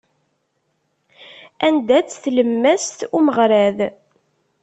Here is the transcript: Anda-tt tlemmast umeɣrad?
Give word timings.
Anda-tt 1.67 2.19
tlemmast 2.23 2.99
umeɣrad? 3.17 3.79